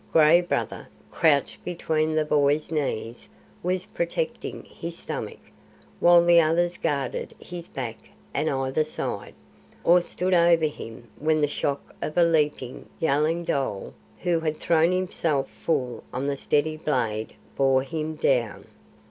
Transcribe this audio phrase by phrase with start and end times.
[0.11, 3.29] Gray Brother, crouched between the boy's knees,
[3.61, 5.37] was protecting his stomach,
[5.99, 7.97] while the others guarded his back
[8.33, 9.35] and either side,
[9.83, 13.93] or stood over him when the shock of a leaping, yelling dhole
[14.23, 18.65] who had thrown himself full on the steady blade bore him down.